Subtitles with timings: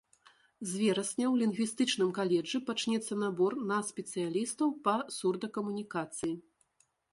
[0.69, 6.35] З верасня ў лінгвістычным каледжы пачнецца набор на спецыялістаў па сурдакамунікацыі.